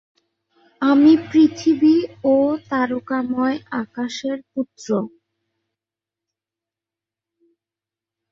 আমি 0.81 1.13
পৃথিবী 1.27 1.95
ও 2.25 2.35
তারকাময় 2.69 3.57
আকাশের 3.81 4.37
পুত্র। 4.51 4.87